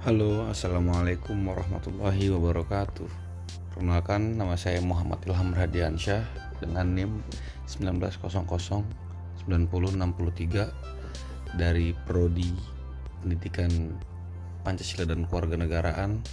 [0.00, 3.04] Halo, assalamualaikum warahmatullahi wabarakatuh.
[3.68, 6.24] Perkenalkan, nama saya Muhammad Ilham Radiansyah
[6.56, 7.20] dengan NIM
[7.68, 8.16] 1900
[9.44, 12.48] 9063 dari Prodi
[13.20, 14.00] Pendidikan
[14.64, 16.24] Pancasila dan Kewarganegaraan.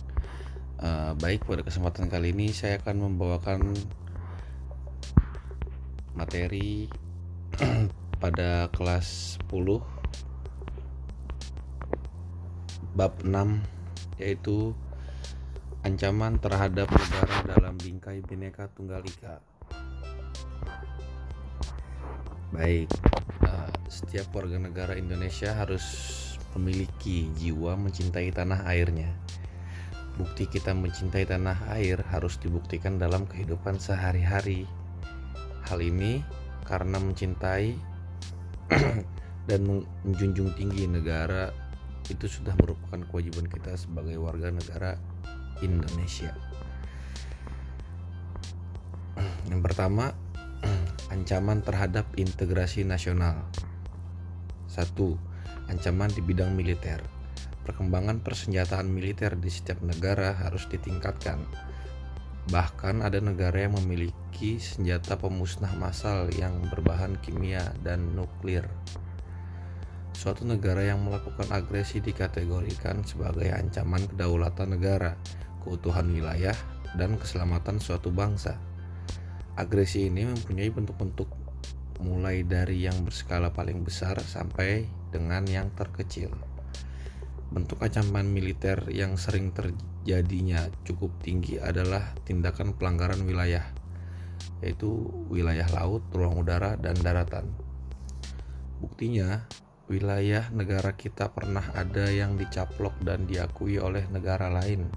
[0.79, 3.75] Uh, baik, pada kesempatan kali ini saya akan membawakan
[6.15, 6.87] materi
[8.23, 9.96] pada kelas 10
[12.97, 13.61] bab 6
[14.17, 14.73] yaitu
[15.85, 19.37] ancaman terhadap negara dalam bingkai Bhinneka Tunggal Ika.
[22.49, 22.89] Baik,
[23.45, 25.85] uh, setiap warga negara Indonesia harus
[26.57, 29.13] memiliki jiwa mencintai tanah airnya.
[30.17, 34.65] Bukti kita mencintai tanah air harus dibuktikan dalam kehidupan sehari-hari.
[35.69, 36.25] Hal ini
[36.65, 37.77] karena mencintai
[39.53, 39.61] dan
[40.01, 41.66] menjunjung tinggi negara
[42.07, 44.95] itu sudah merupakan kewajiban kita sebagai warga negara
[45.59, 46.31] Indonesia.
[49.47, 50.13] Yang pertama,
[51.13, 53.47] ancaman terhadap integrasi nasional.
[54.67, 55.17] Satu,
[55.71, 57.01] ancaman di bidang militer.
[57.63, 61.43] Perkembangan persenjataan militer di setiap negara harus ditingkatkan.
[62.47, 68.63] Bahkan ada negara yang memiliki senjata pemusnah massal yang berbahan kimia dan nuklir.
[70.17, 75.13] Suatu negara yang melakukan agresi dikategorikan sebagai ancaman kedaulatan negara,
[75.61, 76.57] keutuhan wilayah,
[76.97, 78.57] dan keselamatan suatu bangsa.
[79.53, 81.29] Agresi ini mempunyai bentuk-bentuk
[82.01, 86.33] mulai dari yang berskala paling besar sampai dengan yang terkecil.
[87.53, 93.69] Bentuk ancaman militer yang sering terjadinya cukup tinggi adalah tindakan pelanggaran wilayah,
[94.65, 97.53] yaitu wilayah laut, ruang udara, dan daratan.
[98.81, 99.45] Buktinya,
[99.87, 104.87] wilayah negara kita pernah ada yang dicaplok dan diakui oleh negara lain.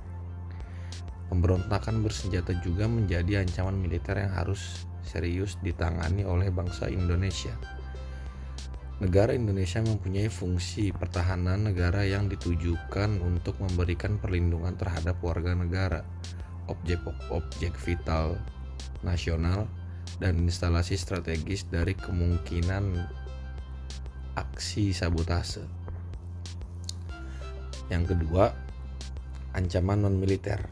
[1.30, 7.55] Pemberontakan bersenjata juga menjadi ancaman militer yang harus serius ditangani oleh bangsa Indonesia.
[9.01, 16.05] Negara Indonesia mempunyai fungsi pertahanan negara yang ditujukan untuk memberikan perlindungan terhadap warga negara,
[16.68, 18.36] objek-objek vital
[19.01, 19.64] nasional,
[20.20, 22.92] dan instalasi strategis dari kemungkinan
[24.39, 25.64] aksi sabotase.
[27.91, 28.55] Yang kedua,
[29.51, 30.70] ancaman non-militer.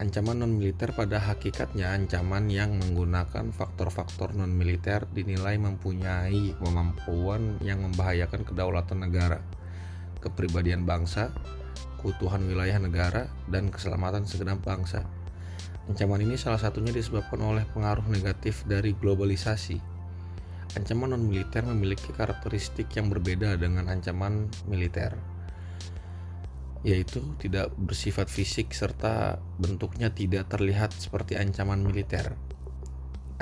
[0.00, 9.04] Ancaman non-militer pada hakikatnya ancaman yang menggunakan faktor-faktor non-militer dinilai mempunyai kemampuan yang membahayakan kedaulatan
[9.04, 9.44] negara,
[10.24, 11.32] kepribadian bangsa,
[12.00, 15.04] keutuhan wilayah negara, dan keselamatan segenap bangsa.
[15.88, 19.89] Ancaman ini salah satunya disebabkan oleh pengaruh negatif dari globalisasi,
[20.78, 25.18] Ancaman non-militer memiliki karakteristik yang berbeda dengan ancaman militer,
[26.86, 32.38] yaitu tidak bersifat fisik serta bentuknya tidak terlihat seperti ancaman militer.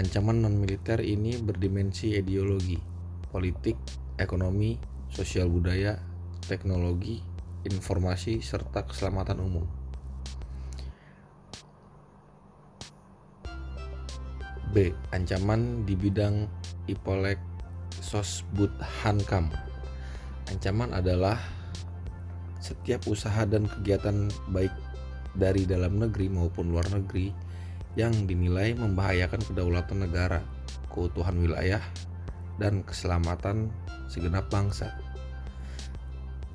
[0.01, 2.81] Ancaman non-militer ini berdimensi ideologi,
[3.29, 3.77] politik,
[4.17, 4.81] ekonomi,
[5.13, 6.01] sosial budaya,
[6.49, 7.21] teknologi,
[7.69, 9.78] informasi, serta keselamatan umum.
[14.69, 14.93] B.
[15.17, 16.45] Ancaman di bidang
[16.93, 17.41] Ipolek
[18.05, 18.69] Sosbud
[19.01, 19.49] Hankam.
[20.53, 21.41] Ancaman adalah
[22.61, 24.73] setiap usaha dan kegiatan baik
[25.33, 27.33] dari dalam negeri maupun luar negeri
[27.97, 30.45] yang dinilai membahayakan kedaulatan negara,
[30.93, 31.81] keutuhan wilayah,
[32.61, 33.73] dan keselamatan
[34.13, 34.93] segenap bangsa.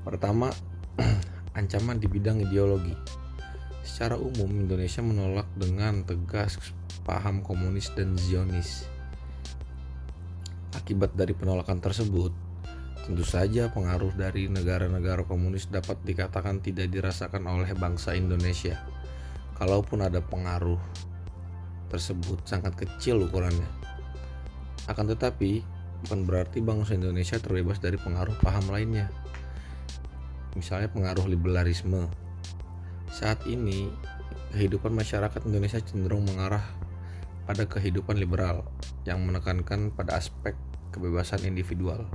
[0.06, 0.54] Pertama,
[1.58, 3.23] ancaman di bidang ideologi.
[3.84, 6.58] Secara umum, Indonesia menolak dengan tegas
[7.04, 8.88] paham komunis dan Zionis
[10.74, 12.34] Akibat dari penolakan tersebut,
[13.06, 18.82] tentu saja pengaruh dari negara-negara komunis dapat dikatakan tidak dirasakan oleh bangsa Indonesia.
[19.54, 20.82] Kalaupun ada pengaruh
[21.94, 23.70] tersebut sangat kecil ukurannya.
[24.90, 25.62] Akan tetapi,
[26.04, 29.14] bukan berarti bangsa Indonesia terbebas dari pengaruh paham lainnya.
[30.58, 32.10] Misalnya pengaruh liberalisme.
[33.14, 33.94] Saat ini,
[34.58, 36.66] kehidupan masyarakat Indonesia cenderung mengarah
[37.46, 38.66] pada kehidupan liberal
[39.06, 40.58] yang menekankan pada aspek
[40.90, 42.10] kebebasan individual.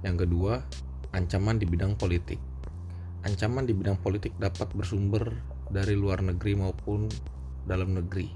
[0.00, 0.64] Yang kedua,
[1.12, 2.40] ancaman di bidang politik.
[3.28, 5.28] Ancaman di bidang politik dapat bersumber
[5.68, 7.12] dari luar negeri maupun
[7.68, 8.32] dalam negeri.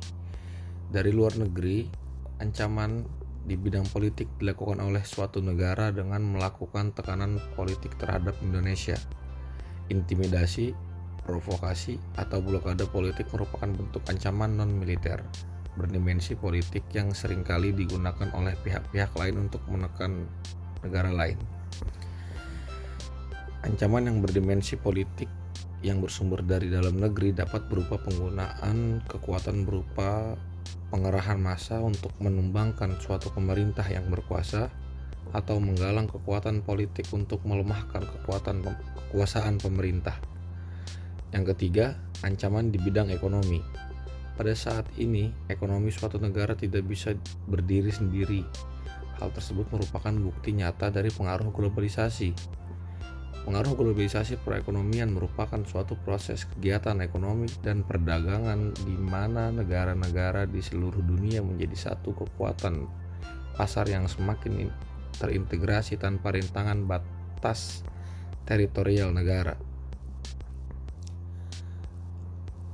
[0.93, 1.89] Dari luar negeri,
[2.37, 3.01] ancaman
[3.49, 9.01] di bidang politik dilakukan oleh suatu negara dengan melakukan tekanan politik terhadap Indonesia.
[9.89, 10.86] Intimidasi,
[11.27, 15.21] provokasi, atau blokade politik merupakan bentuk ancaman non-militer
[15.77, 20.25] berdimensi politik yang sering kali digunakan oleh pihak-pihak lain untuk menekan
[20.81, 21.37] negara lain.
[23.63, 25.29] Ancaman yang berdimensi politik
[25.85, 30.35] yang bersumber dari dalam negeri dapat berupa penggunaan kekuatan berupa
[30.89, 34.73] pengerahan massa untuk menumbangkan suatu pemerintah yang berkuasa
[35.35, 38.65] atau menggalang kekuatan politik untuk melemahkan kekuatan
[39.11, 40.17] kekuasaan pemerintah.
[41.37, 43.61] Yang ketiga, ancaman di bidang ekonomi.
[44.41, 47.13] Pada saat ini, ekonomi suatu negara tidak bisa
[47.45, 48.41] berdiri sendiri.
[49.21, 52.33] Hal tersebut merupakan bukti nyata dari pengaruh globalisasi
[53.47, 60.99] Pengaruh globalisasi perekonomian merupakan suatu proses kegiatan ekonomi dan perdagangan di mana negara-negara di seluruh
[60.99, 62.91] dunia menjadi satu kekuatan
[63.55, 64.67] pasar yang semakin
[65.23, 67.87] terintegrasi tanpa rintangan batas
[68.51, 69.55] teritorial negara.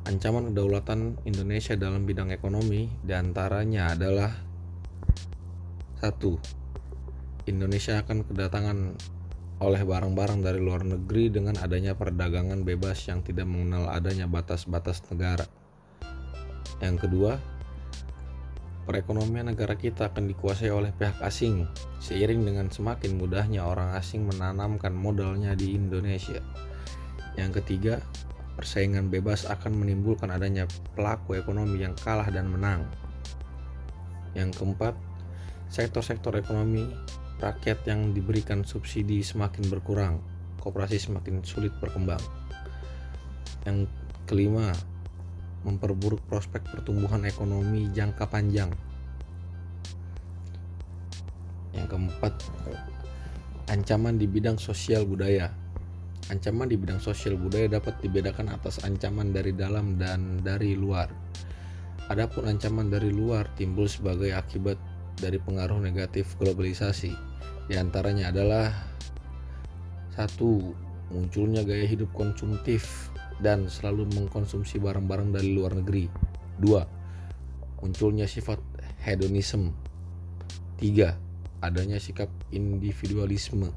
[0.02, 4.34] Ancaman kedaulatan Indonesia dalam bidang ekonomi di antaranya adalah
[6.02, 6.34] satu,
[7.46, 8.78] Indonesia akan kedatangan
[9.62, 15.46] oleh barang-barang dari luar negeri dengan adanya perdagangan bebas yang tidak mengenal adanya batas-batas negara.
[16.82, 17.38] Yang kedua,
[18.90, 21.70] perekonomian negara kita akan dikuasai oleh pihak asing
[22.02, 26.42] seiring dengan semakin mudahnya orang asing menanamkan modalnya di Indonesia.
[27.38, 28.02] Yang ketiga,
[28.54, 32.84] persaingan bebas akan menimbulkan adanya pelaku ekonomi yang kalah dan menang.
[34.32, 34.94] Yang keempat,
[35.72, 36.88] sektor-sektor ekonomi
[37.40, 40.20] rakyat yang diberikan subsidi semakin berkurang,
[40.60, 42.20] koperasi semakin sulit berkembang.
[43.66, 43.90] Yang
[44.24, 44.72] kelima,
[45.62, 48.70] memperburuk prospek pertumbuhan ekonomi jangka panjang.
[51.72, 52.34] Yang keempat,
[53.70, 55.61] ancaman di bidang sosial budaya.
[56.30, 61.10] Ancaman di bidang sosial budaya dapat dibedakan atas ancaman dari dalam dan dari luar.
[62.06, 64.78] Adapun ancaman dari luar timbul sebagai akibat
[65.18, 67.10] dari pengaruh negatif globalisasi
[67.70, 68.68] di antaranya adalah
[70.12, 70.74] satu
[71.08, 73.08] munculnya gaya hidup konsumtif
[73.40, 76.06] dan selalu mengkonsumsi barang-barang dari luar negeri.
[76.58, 76.84] Dua,
[77.80, 78.60] munculnya sifat
[79.02, 79.74] hedonisme.
[80.78, 81.18] Tiga,
[81.62, 83.70] adanya sikap individualisme.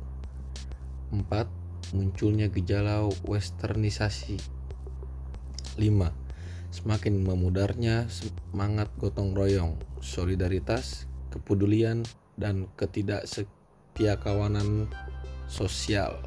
[1.14, 1.48] Empat,
[1.92, 4.40] munculnya gejala westernisasi.
[5.76, 6.16] Lima,
[6.72, 12.08] semakin memudarnya semangat gotong royong, solidaritas, kepedulian,
[12.40, 13.46] dan ketidakse
[13.96, 14.92] setia kawanan
[15.48, 16.20] sosial.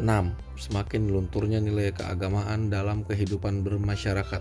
[0.00, 0.08] 6.
[0.56, 4.40] Semakin lunturnya nilai keagamaan dalam kehidupan bermasyarakat.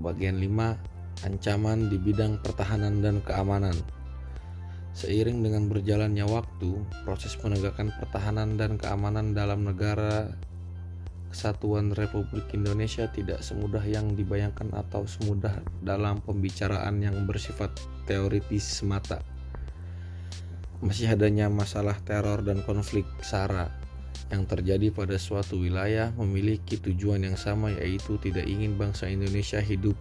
[0.00, 1.28] Bagian 5.
[1.28, 3.76] Ancaman di bidang pertahanan dan keamanan.
[4.98, 6.74] Seiring dengan berjalannya waktu,
[7.06, 10.34] proses penegakan pertahanan dan keamanan dalam negara
[11.30, 17.70] Kesatuan Republik Indonesia tidak semudah yang dibayangkan atau semudah dalam pembicaraan yang bersifat
[18.10, 19.22] teoritis semata.
[20.82, 23.70] Masih adanya masalah teror dan konflik SARA
[24.34, 29.94] yang terjadi pada suatu wilayah memiliki tujuan yang sama yaitu tidak ingin bangsa Indonesia hidup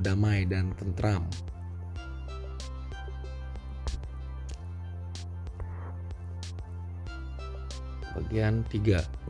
[0.00, 1.26] damai dan tentram.
[8.18, 9.28] Bagian 3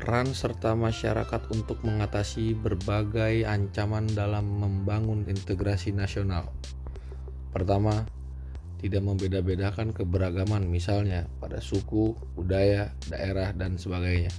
[0.00, 6.48] peran serta masyarakat untuk mengatasi berbagai ancaman dalam membangun integrasi nasional.
[7.52, 8.08] Pertama,
[8.80, 14.32] tidak membeda-bedakan keberagaman misalnya pada suku, budaya, daerah, dan sebagainya.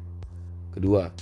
[0.73, 1.13] Kedua,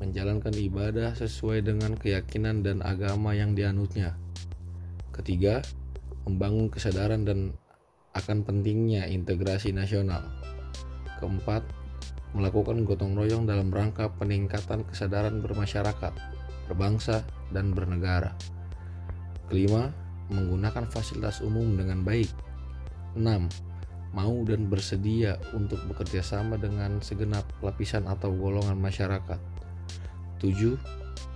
[0.00, 4.16] menjalankan ibadah sesuai dengan keyakinan dan agama yang dianutnya.
[5.12, 5.60] Ketiga,
[6.24, 7.52] membangun kesadaran dan
[8.18, 10.26] akan pentingnya integrasi nasional.
[11.22, 11.62] Keempat,
[12.34, 16.12] melakukan gotong royong dalam rangka peningkatan kesadaran bermasyarakat,
[16.66, 17.22] berbangsa,
[17.54, 18.34] dan bernegara.
[19.46, 19.94] Kelima,
[20.28, 22.28] menggunakan fasilitas umum dengan baik.
[23.16, 23.48] Enam,
[24.08, 29.36] Mau dan bersedia untuk bekerja sama dengan segenap lapisan atau golongan masyarakat.
[30.40, 30.80] Tujuh,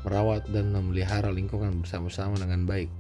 [0.03, 2.91] Merawat dan memelihara lingkungan bersama-sama dengan baik.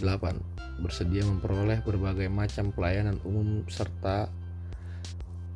[0.00, 0.40] Delapan,
[0.80, 4.32] Bersedia memperoleh berbagai macam pelayanan umum serta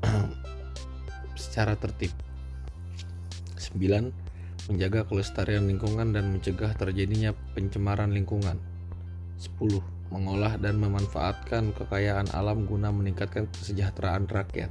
[1.42, 2.12] secara tertib.
[3.56, 4.70] 9.
[4.70, 8.60] Menjaga kelestarian lingkungan dan mencegah terjadinya pencemaran lingkungan.
[9.40, 10.12] 10.
[10.14, 14.70] Mengolah dan memanfaatkan kekayaan alam guna meningkatkan kesejahteraan rakyat.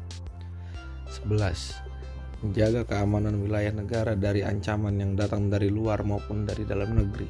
[1.09, 2.45] 11.
[2.45, 7.27] Menjaga keamanan wilayah negara dari ancaman yang datang dari luar maupun dari dalam negeri.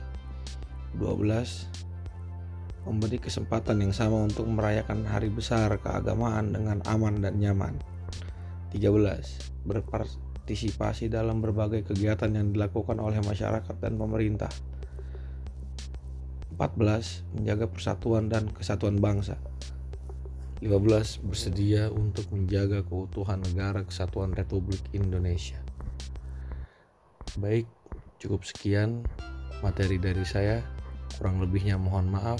[0.99, 1.94] 12.
[2.85, 7.81] Memberi kesempatan yang sama untuk merayakan hari besar keagamaan dengan aman dan nyaman.
[8.69, 9.65] 13.
[9.65, 14.53] Berpartisipasi dalam berbagai kegiatan yang dilakukan oleh masyarakat dan pemerintah.
[16.53, 17.25] 14.
[17.35, 19.41] Menjaga persatuan dan kesatuan bangsa.
[20.63, 25.59] 15 bersedia untuk menjaga keutuhan negara kesatuan Republik Indonesia.
[27.35, 27.67] Baik,
[28.23, 29.03] cukup sekian
[29.59, 30.63] materi dari saya.
[31.19, 32.39] Kurang lebihnya mohon maaf.